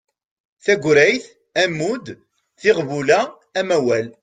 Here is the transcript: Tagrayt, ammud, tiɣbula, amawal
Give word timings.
Tagrayt, 0.63 1.25
ammud, 1.63 2.05
tiɣbula, 2.59 3.21
amawal 3.59 4.07